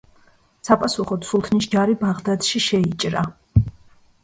საპასუხოდ 0.69 1.27
სულთნის 1.33 1.69
ჯარი 1.75 1.97
ბაღდადში 2.01 2.65
შეიჭრა. 2.71 3.25